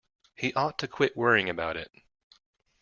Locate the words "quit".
0.87-1.15